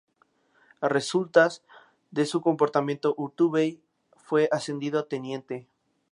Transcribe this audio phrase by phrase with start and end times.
[0.79, 1.61] A resultas
[2.09, 3.83] de su comportamiento, Urtubey
[4.17, 5.67] fue ascendido a teniente.